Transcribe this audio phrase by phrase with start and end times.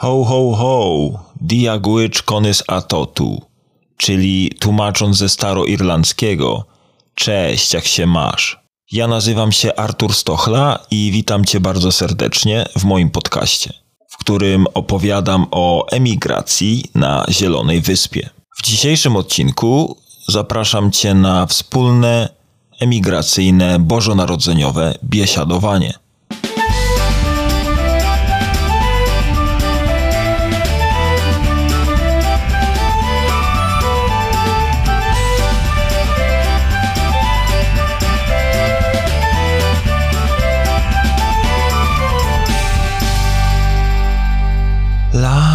[0.00, 3.42] Ho, ho, ho, diagłycz konys atotu,
[3.96, 6.64] czyli tłumacząc ze staroirlandzkiego,
[7.14, 8.60] cześć, jak się masz.
[8.92, 13.72] Ja nazywam się Artur Stochla i witam Cię bardzo serdecznie w moim podcaście,
[14.08, 18.28] w którym opowiadam o emigracji na Zielonej Wyspie.
[18.58, 19.96] W dzisiejszym odcinku
[20.28, 22.28] zapraszam Cię na wspólne
[22.80, 25.94] emigracyjne bożonarodzeniowe biesiadowanie.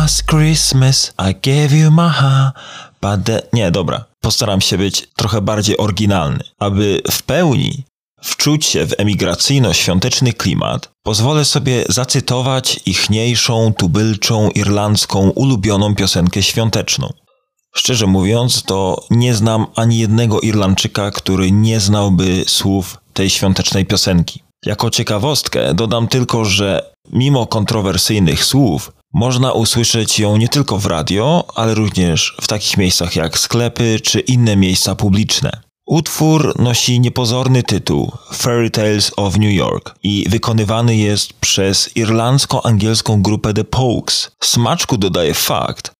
[0.06, 2.56] Last Christmas I gave you my heart,
[3.02, 3.42] but the...
[3.54, 4.06] Nie, dobra.
[4.22, 6.44] Postaram się być trochę bardziej oryginalny.
[6.60, 7.84] Aby w pełni
[8.22, 17.14] wczuć się w emigracyjno-świąteczny klimat, pozwolę sobie zacytować ichniejszą, tubylczą, irlandzką, ulubioną piosenkę świąteczną.
[17.76, 24.44] Szczerze mówiąc, to nie znam ani jednego Irlandczyka, który nie znałby słów tej świątecznej piosenki.
[24.66, 31.48] Jako ciekawostkę dodam tylko, że mimo kontrowersyjnych słów, można usłyszeć ją nie tylko w radio,
[31.56, 35.52] ale również w takich miejscach jak sklepy czy inne miejsca publiczne.
[35.86, 43.54] Utwór nosi niepozorny tytuł Fairy Tales of New York i wykonywany jest przez irlandzko-angielską grupę
[43.54, 44.32] The Pokes.
[44.44, 45.92] Smaczku dodaje fakt,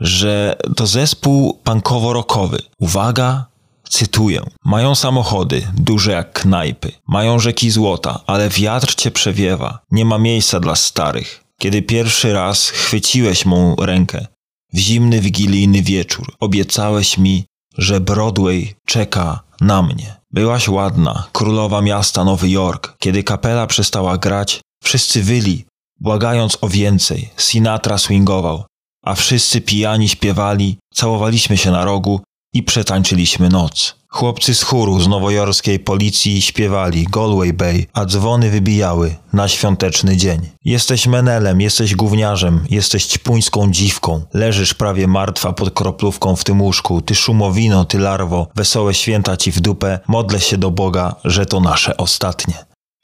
[0.00, 2.58] że to zespół punkowo-rockowy.
[2.78, 3.46] Uwaga,
[3.88, 4.42] cytuję.
[4.64, 6.92] Mają samochody, duże jak knajpy.
[7.08, 9.78] Mają rzeki złota, ale wiatr cię przewiewa.
[9.90, 14.26] Nie ma miejsca dla starych kiedy pierwszy raz chwyciłeś mą rękę.
[14.72, 17.44] W zimny wigilijny wieczór obiecałeś mi,
[17.78, 20.16] że Broadway czeka na mnie.
[20.30, 22.96] Byłaś ładna, królowa miasta Nowy Jork.
[22.98, 25.64] Kiedy kapela przestała grać, wszyscy wyli,
[26.00, 27.30] błagając o więcej.
[27.36, 28.64] Sinatra swingował,
[29.04, 32.20] a wszyscy pijani śpiewali, całowaliśmy się na rogu
[32.52, 33.94] i przetańczyliśmy noc.
[34.08, 40.40] Chłopcy z chóru z nowojorskiej policji śpiewali Galway Bay, a dzwony wybijały na świąteczny dzień.
[40.64, 44.24] Jesteś menelem, jesteś gówniarzem, jesteś ćpuńską dziwką.
[44.34, 47.00] Leżysz prawie martwa pod kroplówką w tym łóżku.
[47.00, 50.00] Ty szumowino, ty larwo, wesołe święta ci w dupę.
[50.08, 52.54] Modlę się do Boga, że to nasze ostatnie.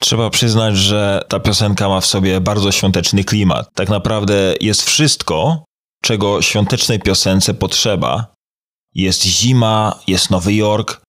[0.01, 3.69] Trzeba przyznać, że ta piosenka ma w sobie bardzo świąteczny klimat.
[3.73, 5.63] Tak naprawdę jest wszystko,
[6.01, 8.38] czego świątecznej piosence potrzeba,
[9.01, 11.01] jest zima, jest Nowy Jork.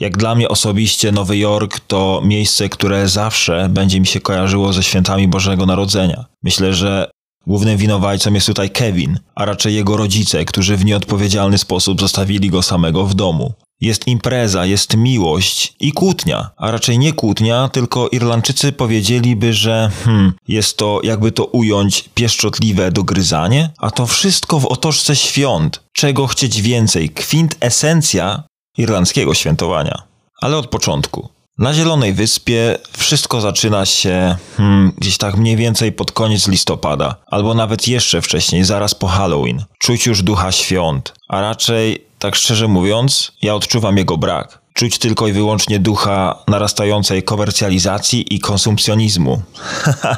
[0.00, 4.82] Jak dla mnie osobiście Nowy Jork to miejsce, które zawsze będzie mi się kojarzyło ze
[4.82, 6.24] świętami Bożego Narodzenia.
[6.42, 7.10] Myślę, że
[7.46, 12.62] głównym winowajcą jest tutaj Kevin, a raczej jego rodzice, którzy w nieodpowiedzialny sposób zostawili go
[12.62, 13.52] samego w domu.
[13.80, 20.32] Jest impreza, jest miłość i kłótnia, a raczej nie kłótnia, tylko Irlandczycy powiedzieliby, że hmm,
[20.48, 25.82] jest to, jakby to ująć, pieszczotliwe dogryzanie, a to wszystko w otoczce świąt.
[25.92, 27.10] Czego chcieć więcej?
[27.10, 28.42] Kwintesencja
[28.78, 30.02] irlandzkiego świętowania.
[30.40, 31.28] Ale od początku.
[31.58, 37.54] Na Zielonej Wyspie wszystko zaczyna się hmm, gdzieś tak mniej więcej pod koniec listopada, albo
[37.54, 39.64] nawet jeszcze wcześniej, zaraz po Halloween.
[39.78, 44.58] Czuć już ducha świąt, a raczej tak szczerze mówiąc, ja odczuwam jego brak.
[44.74, 49.42] Czuć tylko i wyłącznie ducha narastającej komercjalizacji i konsumpcjonizmu.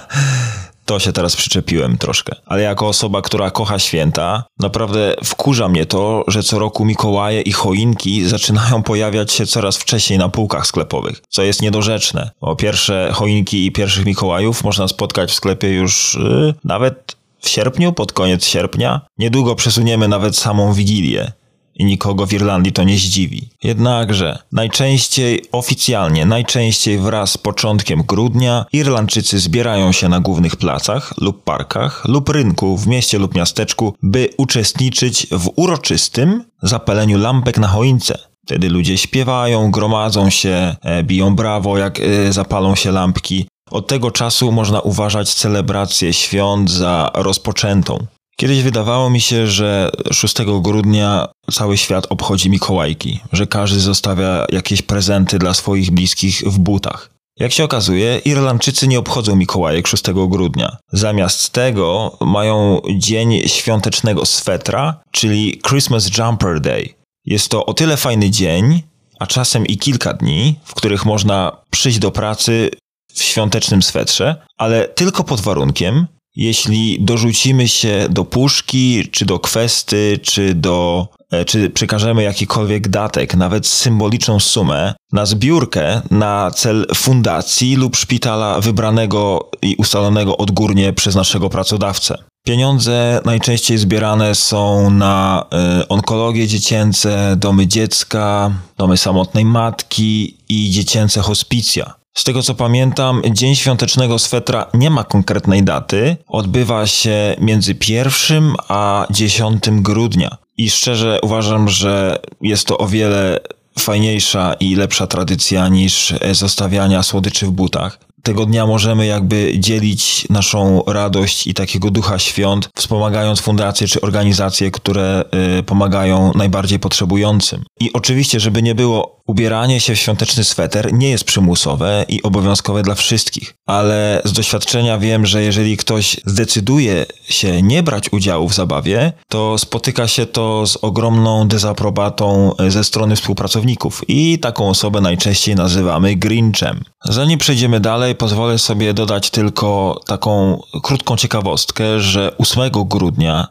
[0.90, 2.36] to się teraz przyczepiłem troszkę.
[2.46, 7.52] Ale jako osoba, która kocha święta, naprawdę wkurza mnie to, że co roku Mikołaje i
[7.52, 12.30] choinki zaczynają pojawiać się coraz wcześniej na półkach sklepowych, co jest niedorzeczne.
[12.40, 17.92] Bo pierwsze choinki i pierwszych Mikołajów można spotkać w sklepie już yy, nawet w sierpniu,
[17.92, 19.00] pod koniec sierpnia.
[19.18, 21.32] Niedługo przesuniemy nawet samą Wigilię
[21.80, 23.48] i nikogo w Irlandii to nie zdziwi.
[23.62, 31.44] Jednakże najczęściej oficjalnie, najczęściej wraz z początkiem grudnia Irlandczycy zbierają się na głównych placach lub
[31.44, 38.18] parkach lub rynku w mieście lub miasteczku, by uczestniczyć w uroczystym zapaleniu lampek na choince.
[38.44, 43.46] Wtedy ludzie śpiewają, gromadzą się, e, biją brawo, jak e, zapalą się lampki.
[43.70, 48.06] Od tego czasu można uważać celebrację świąt za rozpoczętą.
[48.40, 54.82] Kiedyś wydawało mi się, że 6 grudnia cały świat obchodzi Mikołajki, że każdy zostawia jakieś
[54.82, 57.10] prezenty dla swoich bliskich w butach.
[57.38, 60.76] Jak się okazuje, Irlandczycy nie obchodzą Mikołajek 6 grudnia.
[60.92, 66.94] Zamiast tego mają dzień świątecznego swetra, czyli Christmas Jumper Day.
[67.26, 68.82] Jest to o tyle fajny dzień,
[69.18, 72.70] a czasem i kilka dni, w których można przyjść do pracy
[73.14, 76.06] w świątecznym swetrze, ale tylko pod warunkiem,
[76.36, 83.34] jeśli dorzucimy się do puszki, czy do kwesty, czy do e, czy przekażemy jakikolwiek datek,
[83.34, 91.14] nawet symboliczną sumę, na zbiórkę na cel fundacji lub szpitala wybranego i ustalonego odgórnie przez
[91.14, 92.18] naszego pracodawcę.
[92.46, 95.46] Pieniądze najczęściej zbierane są na
[95.82, 101.99] y, onkologię dziecięce, domy dziecka, domy samotnej matki i dziecięce hospicja.
[102.14, 106.16] Z tego co pamiętam, Dzień Świątecznego Swetra nie ma konkretnej daty.
[106.28, 110.36] Odbywa się między 1 a 10 grudnia.
[110.56, 113.40] I szczerze uważam, że jest to o wiele
[113.78, 120.82] fajniejsza i lepsza tradycja niż zostawiania słodyczy w butach tego dnia możemy jakby dzielić naszą
[120.86, 125.24] radość i takiego ducha świąt, wspomagając fundacje czy organizacje, które
[125.58, 127.64] y, pomagają najbardziej potrzebującym.
[127.80, 132.82] I oczywiście, żeby nie było, ubieranie się w świąteczny sweter nie jest przymusowe i obowiązkowe
[132.82, 138.54] dla wszystkich, ale z doświadczenia wiem, że jeżeli ktoś zdecyduje się nie brać udziału w
[138.54, 145.54] zabawie, to spotyka się to z ogromną dezaprobatą ze strony współpracowników i taką osobę najczęściej
[145.54, 146.84] nazywamy Grinchem.
[147.04, 153.46] Zanim przejdziemy dalej, pozwolę sobie dodać tylko taką krótką ciekawostkę, że 8 grudnia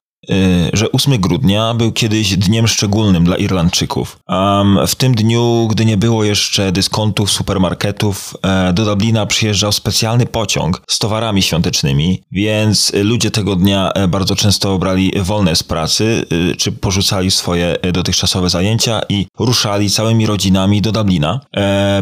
[0.73, 4.19] że 8 grudnia był kiedyś dniem szczególnym dla Irlandczyków.
[4.87, 10.81] W tym dniu, gdy nie było jeszcze dyskontów, supermarketów, e, do Dublina przyjeżdżał specjalny pociąg
[10.89, 16.55] z towarami świątecznymi, więc ludzie tego dnia e, bardzo często brali wolne z pracy, e,
[16.55, 21.39] czy porzucali swoje dotychczasowe zajęcia i ruszali całymi rodzinami do Dublina,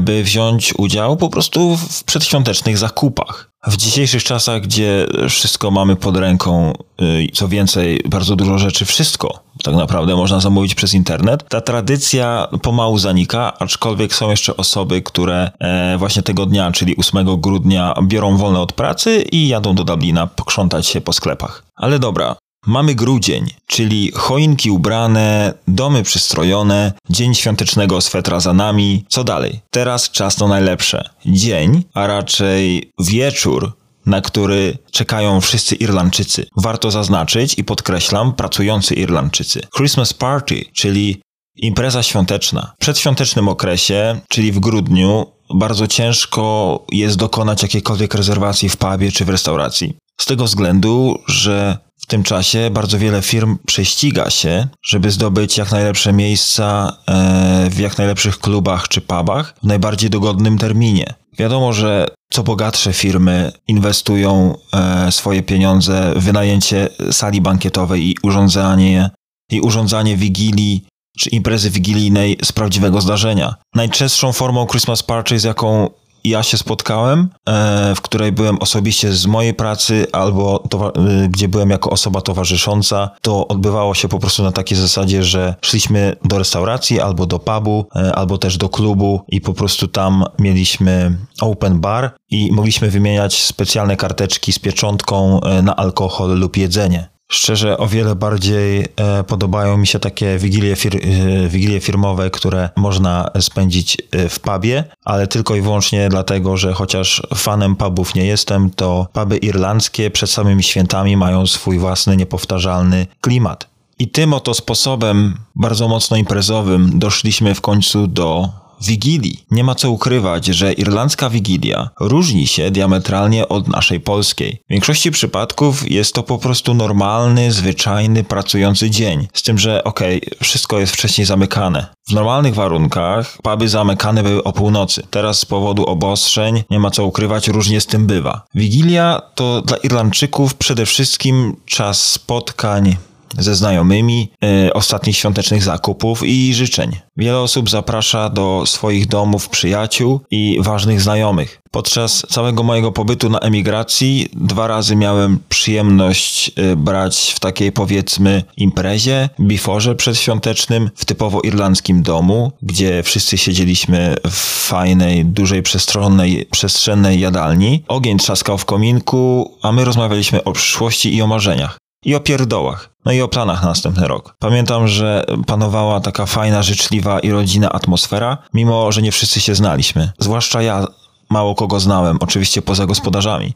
[0.01, 3.56] by wziąć udział po prostu w przedświątecznych zakupach.
[3.67, 9.47] W dzisiejszych czasach, gdzie wszystko mamy pod ręką, y, co więcej, bardzo dużo rzeczy, wszystko
[9.63, 15.51] tak naprawdę można zamówić przez internet, ta tradycja pomału zanika, aczkolwiek są jeszcze osoby, które
[15.59, 20.27] e, właśnie tego dnia, czyli 8 grudnia, biorą wolne od pracy i jadą do Dublina
[20.27, 21.63] pokrzątać się po sklepach.
[21.75, 22.35] Ale dobra,
[22.67, 29.05] Mamy grudzień, czyli choinki ubrane, domy przystrojone, dzień świątecznego swetra za nami.
[29.09, 29.59] Co dalej?
[29.71, 31.09] Teraz czas na najlepsze.
[31.25, 33.71] Dzień, a raczej wieczór,
[34.05, 36.45] na który czekają wszyscy Irlandczycy.
[36.57, 39.61] Warto zaznaczyć i podkreślam, pracujący Irlandczycy.
[39.77, 41.21] Christmas Party, czyli
[41.55, 42.73] impreza świąteczna.
[42.75, 49.25] W przedświątecznym okresie, czyli w grudniu, bardzo ciężko jest dokonać jakiejkolwiek rezerwacji w pubie czy
[49.25, 49.97] w restauracji.
[50.17, 55.71] Z tego względu, że w tym czasie bardzo wiele firm prześciga się, żeby zdobyć jak
[55.71, 61.13] najlepsze miejsca e, w jak najlepszych klubach czy pubach w najbardziej dogodnym terminie.
[61.37, 69.09] Wiadomo, że co bogatsze firmy inwestują e, swoje pieniądze w wynajęcie sali bankietowej i urządzanie,
[69.51, 70.85] i urządzanie wigilii
[71.19, 73.55] czy imprezy wigilijnej z prawdziwego zdarzenia.
[73.75, 75.89] Najczęstszą formą Christmas party, z jaką
[76.23, 80.63] ja się spotkałem, e, w której byłem osobiście z mojej pracy albo
[80.95, 85.55] e, gdzie byłem jako osoba towarzysząca, to odbywało się po prostu na takiej zasadzie, że
[85.61, 90.23] szliśmy do restauracji albo do pubu, e, albo też do klubu i po prostu tam
[90.39, 97.16] mieliśmy open bar i mogliśmy wymieniać specjalne karteczki z pieczątką na alkohol lub jedzenie.
[97.31, 102.69] Szczerze, o wiele bardziej e, podobają mi się takie wigilie, fir e, wigilie firmowe, które
[102.75, 108.25] można spędzić e, w pubie, ale tylko i wyłącznie dlatego, że chociaż fanem pubów nie
[108.25, 113.67] jestem, to puby irlandzkie przed samymi świętami mają swój własny, niepowtarzalny klimat.
[113.99, 118.49] I tym oto sposobem, bardzo mocno imprezowym, doszliśmy w końcu do
[118.81, 119.43] Wigilii.
[119.51, 124.61] Nie ma co ukrywać, że irlandzka Wigilia różni się diametralnie od naszej polskiej.
[124.67, 129.27] W większości przypadków jest to po prostu normalny, zwyczajny, pracujący dzień.
[129.33, 131.85] Z tym, że okej, okay, wszystko jest wcześniej zamykane.
[132.07, 135.03] W normalnych warunkach puby zamykane były o północy.
[135.09, 138.41] Teraz z powodu obostrzeń nie ma co ukrywać, różnie z tym bywa.
[138.55, 142.97] Wigilia to dla Irlandczyków przede wszystkim czas spotkań,
[143.37, 144.31] ze znajomymi,
[144.67, 146.91] y, ostatnich świątecznych zakupów i życzeń.
[147.17, 151.61] Wiele osób zaprasza do swoich domów przyjaciół i ważnych znajomych.
[151.71, 158.43] Podczas całego mojego pobytu na emigracji dwa razy miałem przyjemność y, brać w takiej powiedzmy
[158.57, 167.19] imprezie, biforze przedświątecznym w typowo irlandzkim domu, gdzie wszyscy siedzieliśmy w fajnej, dużej, przestrzennej, przestrzennej
[167.19, 167.83] jadalni.
[167.87, 172.89] Ogień trzaskał w kominku, a my rozmawialiśmy o przyszłości i o marzeniach i o pierdołach.
[173.05, 174.35] No i o planach na następny rok.
[174.39, 180.11] Pamiętam, że panowała taka fajna, życzliwa i rodzina atmosfera, mimo że nie wszyscy się znaliśmy.
[180.19, 180.85] Zwłaszcza ja
[181.29, 183.53] mało kogo znałem, oczywiście poza gospodarzami.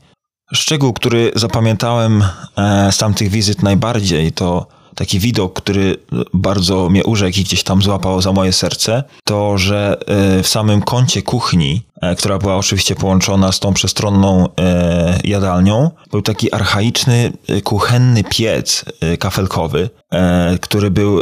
[0.53, 2.23] Szczegół, który zapamiętałem
[2.57, 4.67] e, z tamtych wizyt najbardziej, to
[5.01, 5.97] taki widok, który
[6.33, 10.81] bardzo mnie urzekł i gdzieś tam złapał za moje serce, to że e, w samym
[10.81, 17.33] kącie kuchni, e, która była oczywiście połączona z tą przestronną e, jadalnią, był taki archaiczny
[17.63, 18.85] kuchenny piec
[19.19, 19.89] kafelkowy,
[20.61, 21.21] który był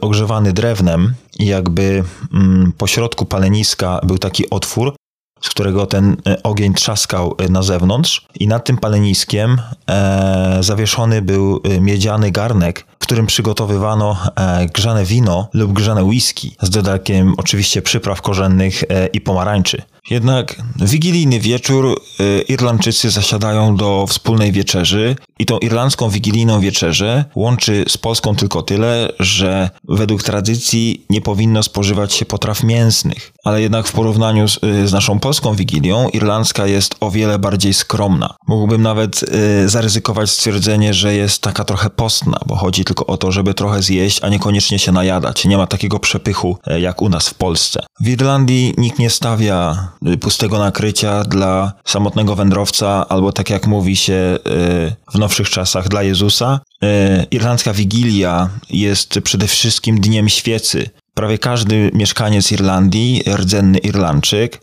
[0.00, 4.94] ogrzewany drewnem i jakby mm, po środku paleniska był taki otwór,
[5.40, 9.60] z którego ten ogień trzaskał na zewnątrz i nad tym paleniskiem
[9.90, 17.34] e, zawieszony był miedziany garnek, którym przygotowywano e, grzane wino lub grzane whisky z dodatkiem
[17.36, 19.82] oczywiście przypraw korzennych e, i pomarańczy.
[20.10, 27.84] Jednak wigilijny wieczór y, Irlandczycy zasiadają do wspólnej wieczerzy i tą irlandzką wigilijną wieczerzę łączy
[27.88, 33.32] z Polską tylko tyle, że według tradycji nie powinno spożywać się potraw mięsnych.
[33.44, 37.74] Ale jednak w porównaniu z, y, z naszą polską wigilią, irlandzka jest o wiele bardziej
[37.74, 38.34] skromna.
[38.46, 43.32] Mógłbym nawet y, zaryzykować stwierdzenie, że jest taka trochę postna, bo chodzi tylko o to,
[43.32, 45.44] żeby trochę zjeść, a niekoniecznie się najadać.
[45.44, 47.80] Nie ma takiego przepychu y, jak u nas w Polsce.
[48.00, 49.87] W Irlandii nikt nie stawia
[50.20, 56.02] pustego nakrycia dla samotnego wędrowca, albo tak jak mówi się y, w nowszych czasach, dla
[56.02, 56.60] Jezusa.
[56.84, 56.86] Y,
[57.30, 60.90] Irlandzka Wigilia jest przede wszystkim dniem świecy.
[61.14, 64.60] Prawie każdy mieszkaniec Irlandii, rdzenny Irlandczyk,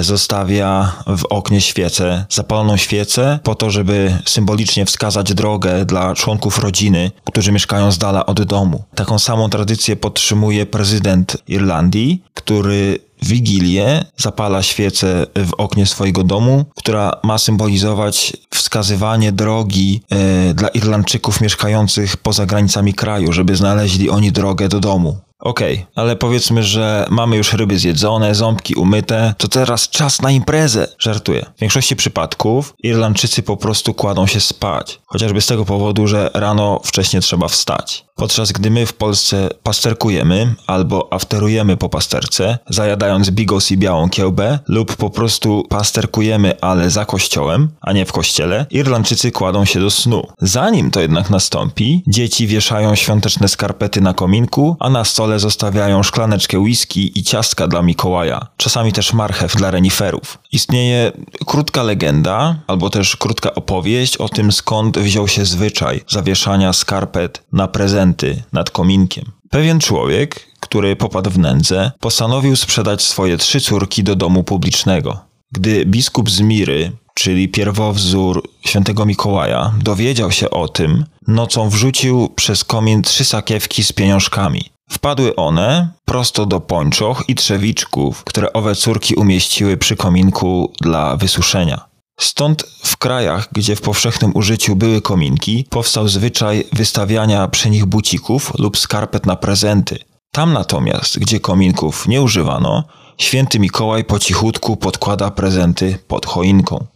[0.00, 7.10] zostawia w oknie świecę, zapaloną świecę, po to, żeby symbolicznie wskazać drogę dla członków rodziny,
[7.24, 8.82] którzy mieszkają z dala od domu.
[8.94, 16.64] Taką samą tradycję podtrzymuje prezydent Irlandii, który w Wigilię zapala świecę w oknie swojego domu,
[16.76, 24.32] która ma symbolizować wskazywanie drogi e, dla Irlandczyków mieszkających poza granicami kraju, żeby znaleźli oni
[24.32, 25.18] drogę do domu.
[25.40, 30.88] Okej, ale powiedzmy, że mamy już ryby zjedzone, ząbki umyte, to teraz czas na imprezę.
[30.98, 31.46] Żartuję.
[31.56, 35.00] W większości przypadków Irlandczycy po prostu kładą się spać.
[35.06, 38.04] Chociażby z tego powodu, że rano wcześniej trzeba wstać.
[38.20, 44.58] Podczas gdy my w Polsce pasterkujemy albo afterujemy po pasterce, zajadając bigos i białą kiełbę,
[44.68, 49.90] lub po prostu pasterkujemy, ale za kościołem, a nie w kościele, Irlandczycy kładą się do
[49.90, 50.26] snu.
[50.38, 56.58] Zanim to jednak nastąpi, dzieci wieszają świąteczne skarpety na kominku, a na stole zostawiają szklaneczkę
[56.58, 60.38] whisky i ciastka dla Mikołaja, czasami też marchew dla reniferów.
[60.52, 61.12] Istnieje
[61.46, 67.68] krótka legenda, albo też krótka opowieść o tym, skąd wziął się zwyczaj zawieszania skarpet na
[67.68, 69.24] prezenty nad kominkiem.
[69.50, 75.18] Pewien człowiek, który popadł w nędzę, postanowił sprzedać swoje trzy córki do domu publicznego.
[75.52, 82.64] Gdy biskup z Miry, czyli pierwowzór świętego Mikołaja, dowiedział się o tym, nocą wrzucił przez
[82.64, 84.70] komin trzy sakiewki z pieniążkami.
[84.90, 91.90] Wpadły one prosto do pończoch i trzewiczków, które owe córki umieściły przy kominku dla wysuszenia.
[92.20, 98.52] Stąd w krajach, gdzie w powszechnym użyciu były kominki, powstał zwyczaj wystawiania przy nich bucików
[98.58, 99.98] lub skarpet na prezenty.
[100.32, 102.84] Tam natomiast, gdzie kominków nie używano,
[103.18, 106.86] święty Mikołaj po cichutku podkłada prezenty pod choinką.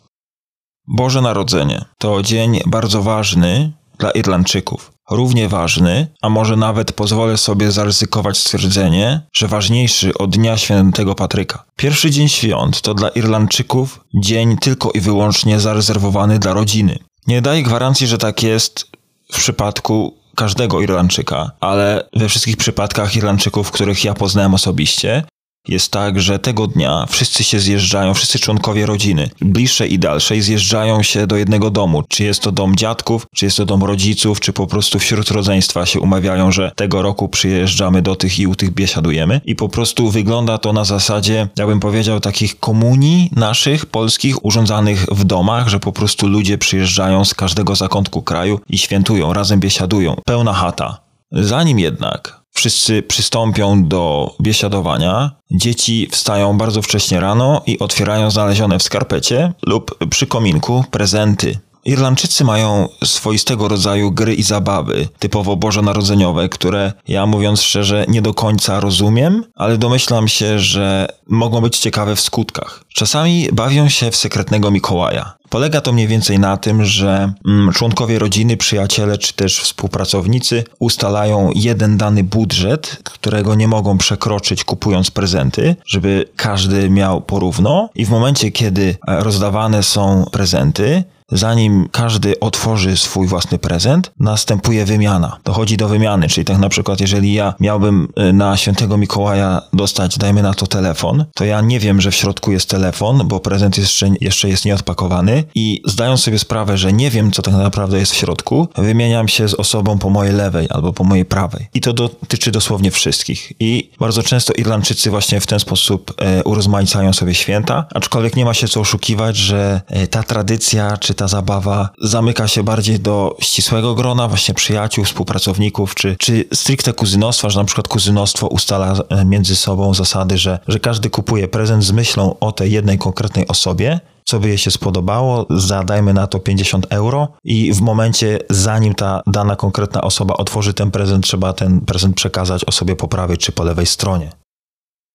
[0.86, 4.93] Boże Narodzenie to dzień bardzo ważny dla Irlandczyków.
[5.10, 11.64] Równie ważny, a może nawet pozwolę sobie zaryzykować stwierdzenie, że ważniejszy od Dnia Świętego Patryka.
[11.76, 16.98] Pierwszy dzień świąt to dla Irlandczyków dzień tylko i wyłącznie zarezerwowany dla rodziny.
[17.26, 18.90] Nie daję gwarancji, że tak jest
[19.32, 25.24] w przypadku każdego Irlandczyka, ale we wszystkich przypadkach Irlandczyków, których ja poznałem osobiście,
[25.68, 31.02] jest tak, że tego dnia wszyscy się zjeżdżają, wszyscy członkowie rodziny, bliższej i dalszej, zjeżdżają
[31.02, 32.02] się do jednego domu.
[32.08, 35.86] Czy jest to dom dziadków, czy jest to dom rodziców, czy po prostu wśród rodzeństwa
[35.86, 39.40] się umawiają, że tego roku przyjeżdżamy do tych i u tych biesiadujemy.
[39.44, 45.06] I po prostu wygląda to na zasadzie, ja bym powiedział, takich komunii naszych, polskich, urządzanych
[45.10, 50.16] w domach, że po prostu ludzie przyjeżdżają z każdego zakątku kraju i świętują, razem biesiadują.
[50.24, 51.00] Pełna chata.
[51.32, 58.82] Zanim jednak wszyscy przystąpią do biesiadowania, dzieci wstają bardzo wcześnie rano i otwierają znalezione w
[58.82, 61.58] skarpecie lub przy kominku prezenty.
[61.84, 68.34] Irlandczycy mają swoistego rodzaju gry i zabawy, typowo bożonarodzeniowe, które ja mówiąc szczerze nie do
[68.34, 72.84] końca rozumiem, ale domyślam się, że mogą być ciekawe w skutkach.
[72.94, 75.34] Czasami bawią się w sekretnego Mikołaja.
[75.48, 81.50] Polega to mniej więcej na tym, że mm, członkowie rodziny, przyjaciele czy też współpracownicy ustalają
[81.54, 88.10] jeden dany budżet, którego nie mogą przekroczyć kupując prezenty, żeby każdy miał porówno i w
[88.10, 95.38] momencie, kiedy e, rozdawane są prezenty, zanim każdy otworzy swój własny prezent, następuje wymiana.
[95.44, 100.18] Dochodzi do wymiany, czyli tak na przykład, jeżeli ja miałbym y, na świętego Mikołaja dostać,
[100.18, 103.78] dajmy na to telefon, to ja nie wiem, że w środku jest telefon, bo prezent
[103.78, 108.12] jeszcze, jeszcze jest nieodpakowany i zdając sobie sprawę, że nie wiem, co tak naprawdę jest
[108.12, 111.66] w środku, wymieniam się z osobą po mojej lewej albo po mojej prawej.
[111.74, 113.52] I to dotyczy dosłownie wszystkich.
[113.60, 118.54] I bardzo często Irlandczycy właśnie w ten sposób e, urozmaicają sobie święta, aczkolwiek nie ma
[118.54, 123.36] się co oszukiwać, że e, ta tradycja czy czy ta zabawa zamyka się bardziej do
[123.40, 129.24] ścisłego grona, właśnie przyjaciół, współpracowników, czy, czy stricte kuzynostwa, że na przykład kuzynostwo ustala e,
[129.24, 134.00] między sobą zasady, że, że każdy kupuje prezent z myślą o tej jednej konkretnej osobie,
[134.24, 139.22] co by jej się spodobało, zadajmy na to 50 euro i w momencie, zanim ta
[139.26, 143.64] dana konkretna osoba otworzy ten prezent, trzeba ten prezent przekazać osobie po prawej czy po
[143.64, 144.32] lewej stronie.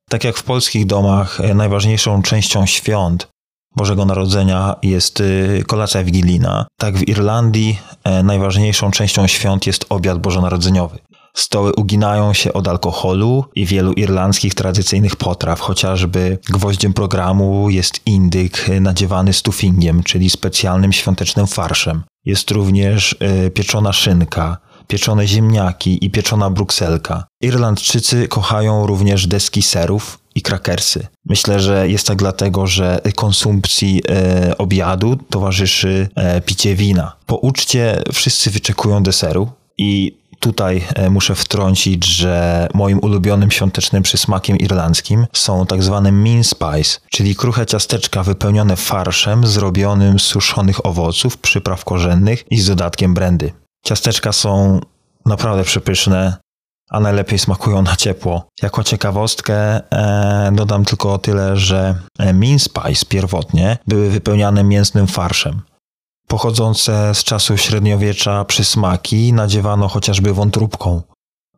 [0.09, 3.27] Tak jak w polskich domach, e, najważniejszą częścią świąt
[3.75, 10.19] Bożego Narodzenia jest y, kolacja wigilijna, tak w Irlandii e, najważniejszą częścią świąt jest obiad
[10.19, 10.99] bożonarodzeniowy.
[11.33, 18.67] Stoły uginają się od alkoholu i wielu irlandzkich tradycyjnych potraw, chociażby gwoździem programu jest indyk
[18.81, 22.03] nadziewany stufingiem, czyli specjalnym świątecznym farszem.
[22.25, 23.15] Jest również
[23.47, 24.57] y, pieczona szynka,
[24.89, 27.23] pieczone ziemniaki i pieczona brukselka.
[27.41, 31.07] Irlandczycy kochają również deski serów i krakersy.
[31.25, 37.15] Myślę, że jest tak dlatego, że konsumpcji e, obiadu towarzyszy e, picie wina.
[37.25, 44.57] Po uczcie wszyscy wyczekują deseru i tutaj e, muszę wtrącić, że moim ulubionym świątecznym przysmakiem
[44.57, 51.37] irlandzkim są tak zwane mean spice, czyli kruche ciasteczka wypełnione farszem zrobionym z suszonych owoców,
[51.37, 53.51] przypraw korzennych i z dodatkiem brandy.
[53.89, 54.79] Ciasteczka są
[55.25, 56.37] naprawdę przepyszne,
[56.89, 58.47] a najlepiej smakują na ciepło.
[58.61, 59.55] Jako ciekawostkę
[59.91, 65.61] e, dodam tylko tyle, że e, mean spice pierwotnie były wypełniane mięsnym farszem.
[66.27, 71.01] Pochodzące z czasów średniowiecza przysmaki nadziewano chociażby wątróbką.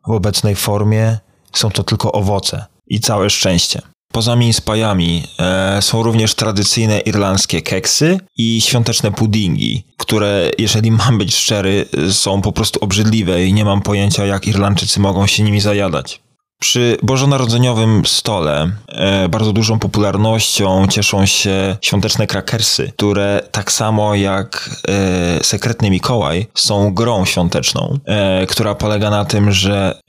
[0.06, 1.18] W obecnej formie
[1.52, 3.82] są to tylko owoce i całe szczęście.
[4.12, 11.36] Poza minspajami e, są również tradycyjne irlandzkie keksy i świąteczne puddingi, które, jeżeli mam być
[11.36, 16.20] szczery, są po prostu obrzydliwe i nie mam pojęcia, jak Irlandczycy mogą się nimi zajadać.
[16.62, 24.70] Przy bożonarodzeniowym stole e, bardzo dużą popularnością cieszą się świąteczne krakersy, które tak samo jak
[24.88, 30.00] e, sekretny Mikołaj są grą świąteczną, e, która polega na tym, że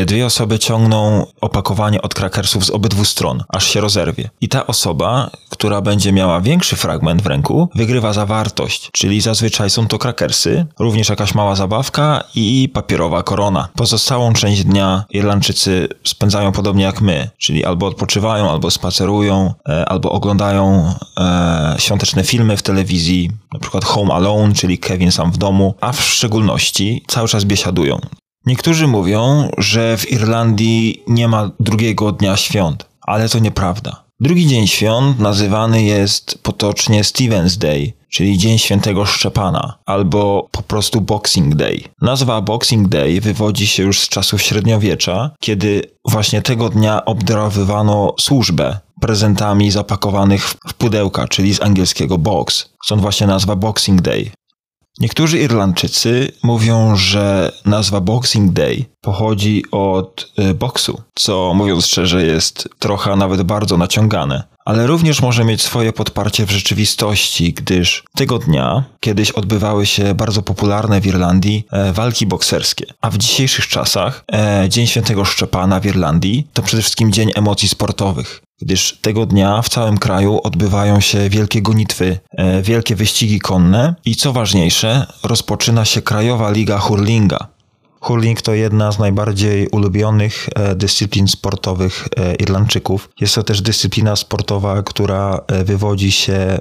[0.00, 4.30] e, dwie osoby ciągną opakowanie od krakersów z obydwu stron, aż się rozerwie.
[4.40, 9.88] I ta osoba, która będzie miała większy fragment w ręku, wygrywa zawartość, czyli zazwyczaj są
[9.88, 13.68] to krakersy, również jakaś mała zabawka i papierowa korona.
[13.76, 20.12] Pozostałą część dnia Irlandczycy spędzają podobnie jak my, czyli albo odpoczywają, albo spacerują, e, albo
[20.12, 25.74] oglądają e, świąteczne filmy w telewizji, na przykład Home Alone, czyli Kevin sam w domu,
[25.80, 27.98] a w szczególności cały czas biesiadują.
[28.46, 34.07] Niektórzy mówią, że w Irlandii nie ma drugiego dnia świąt, ale to nieprawda.
[34.20, 41.00] Drugi dzień świąt nazywany jest potocznie Stevens Day, czyli Dzień Świętego Szczepana, albo po prostu
[41.00, 41.84] Boxing Day.
[42.02, 48.78] Nazwa Boxing Day wywodzi się już z czasów średniowiecza, kiedy właśnie tego dnia obdarowywano służbę
[49.00, 52.68] prezentami zapakowanych w pudełka, czyli z angielskiego box.
[52.84, 54.30] Stąd właśnie nazwa Boxing Day.
[55.00, 62.68] Niektórzy Irlandczycy mówią, że nazwa Boxing Day pochodzi od y, boksu, co mówiąc szczerze jest
[62.78, 64.42] trochę nawet bardzo naciągane.
[64.64, 70.42] Ale również może mieć swoje podparcie w rzeczywistości, gdyż tego dnia kiedyś odbywały się bardzo
[70.42, 72.86] popularne w Irlandii e, walki bokserskie.
[73.00, 77.68] A w dzisiejszych czasach e, Dzień Świętego Szczepana w Irlandii to przede wszystkim dzień emocji
[77.68, 83.94] sportowych gdyż tego dnia w całym kraju odbywają się wielkie gonitwy, e, wielkie wyścigi konne
[84.04, 87.57] i co ważniejsze, rozpoczyna się Krajowa Liga Hurlinga.
[88.00, 93.08] Hurling to jedna z najbardziej ulubionych e, dyscyplin sportowych e, Irlandczyków.
[93.20, 96.58] Jest to też dyscyplina sportowa, która e, wywodzi się,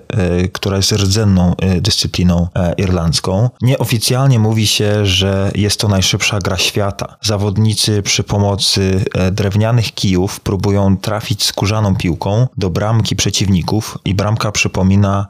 [0.53, 2.47] która jest rdzenną dyscypliną
[2.77, 3.49] irlandzką.
[3.61, 7.17] Nieoficjalnie mówi się, że jest to najszybsza gra świata.
[7.21, 15.27] Zawodnicy przy pomocy drewnianych kijów próbują trafić skórzaną piłką do bramki przeciwników i bramka przypomina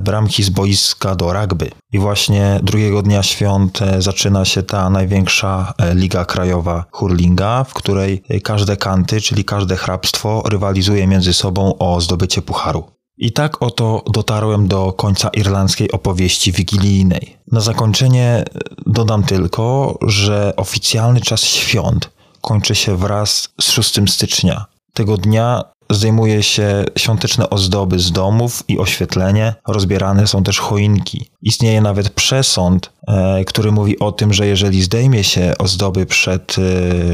[0.00, 1.70] bramki z boiska do rugby.
[1.92, 5.41] I właśnie drugiego dnia świąt zaczyna się ta największa
[5.78, 12.00] e, liga krajowa hurlinga, w której każde kanty, czyli każde hrabstwo rywalizuje między sobą o
[12.00, 12.84] zdobycie pucharu.
[13.18, 17.36] I tak oto dotarłem do końca irlandzkiej opowieści wigilijnej.
[17.52, 18.44] Na zakończenie e,
[18.86, 22.10] dodam tylko, że oficjalny czas świąt
[22.42, 24.64] kończy się wraz z 6 stycznia.
[24.94, 29.54] Tego dnia Zdejmuje się świąteczne ozdoby z domów i oświetlenie.
[29.68, 31.30] Rozbierane są też choinki.
[31.42, 36.56] Istnieje nawet przesąd, e, który mówi o tym, że jeżeli zdejmie się ozdoby przed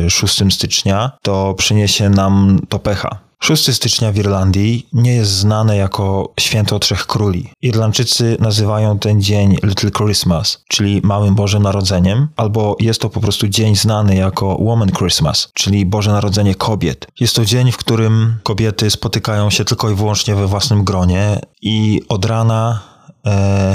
[0.08, 3.27] 6 e, stycznia, to przyniesie nam to pecha.
[3.40, 7.50] 6 stycznia w Irlandii nie jest znane jako święto Trzech Króli.
[7.62, 13.48] Irlandczycy nazywają ten dzień Little Christmas, czyli Małym Bożym Narodzeniem, albo jest to po prostu
[13.48, 17.06] dzień znany jako Woman Christmas, czyli Boże Narodzenie kobiet.
[17.20, 22.02] Jest to dzień, w którym kobiety spotykają się tylko i wyłącznie we własnym gronie i
[22.08, 22.87] od rana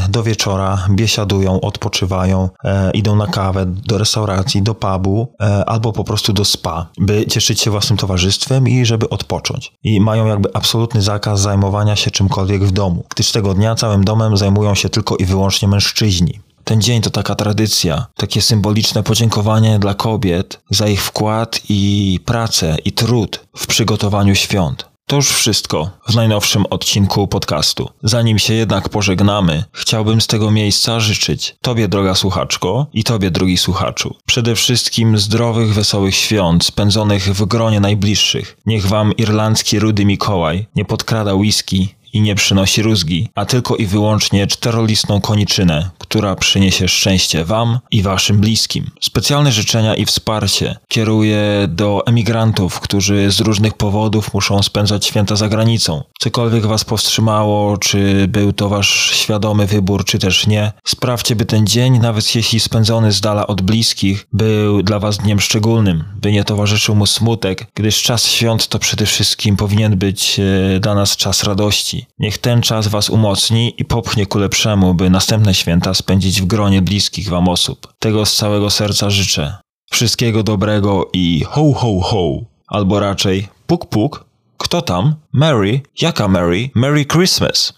[0.09, 6.03] do wieczora biesiadują, odpoczywają, e, idą na kawę, do restauracji, do pubu e, albo po
[6.03, 9.73] prostu do spa, by cieszyć się własnym towarzystwem i żeby odpocząć.
[9.83, 14.37] I mają jakby absolutny zakaz zajmowania się czymkolwiek w domu, gdyż tego dnia całym domem
[14.37, 16.39] zajmują się tylko i wyłącznie mężczyźni.
[16.63, 22.77] Ten dzień to taka tradycja, takie symboliczne podziękowanie dla kobiet za ich wkład i pracę
[22.85, 24.92] i trud w przygotowaniu świąt.
[25.07, 27.89] To już wszystko w najnowszym odcinku podcastu.
[28.03, 33.57] Zanim się jednak pożegnamy, chciałbym z tego miejsca życzyć Tobie, droga słuchaczko, i Tobie, drugi
[33.57, 38.57] słuchaczu, przede wszystkim zdrowych, wesołych świąt spędzonych w gronie najbliższych.
[38.65, 43.85] Niech Wam irlandzki Rudy Mikołaj nie podkrada whisky i nie przynosi rózgi, a tylko i
[43.85, 48.89] wyłącznie czterolistną koniczynę, która przyniesie szczęście Wam i Waszym bliskim.
[49.01, 55.49] Specjalne życzenia i wsparcie kieruję do emigrantów, którzy z różnych powodów muszą spędzać święta za
[55.49, 56.03] granicą.
[56.19, 61.67] Cokolwiek Was powstrzymało, czy był to Wasz świadomy wybór, czy też nie, sprawdźcie, by ten
[61.67, 66.43] dzień, nawet jeśli spędzony z dala od bliskich, był dla Was dniem szczególnym, by nie
[66.43, 71.43] towarzyszył mu smutek, gdyż czas świąt to przede wszystkim powinien być e, dla nas czas
[71.43, 72.02] radości.
[72.19, 76.81] Niech ten czas Was umocni i popchnie ku lepszemu, by następne święta spędzić w gronie
[76.81, 77.93] bliskich Wam osób.
[77.99, 79.57] Tego z całego serca życzę.
[79.91, 84.25] Wszystkiego dobrego i ho ho ho, albo raczej puk puk.
[84.57, 85.15] Kto tam?
[85.33, 85.81] Mary?
[86.01, 86.69] Jaka Mary?
[86.75, 87.71] Merry Christmas!